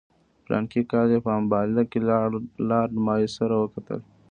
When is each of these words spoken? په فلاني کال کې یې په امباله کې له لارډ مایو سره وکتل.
په 0.35 0.39
فلاني 0.43 0.67
کال 0.91 1.05
کې 1.09 1.13
یې 1.13 1.19
په 1.25 1.31
امباله 1.39 1.83
کې 1.89 1.99
له 2.09 2.15
لارډ 2.69 2.91
مایو 3.05 3.33
سره 3.37 3.53
وکتل. 3.57 3.99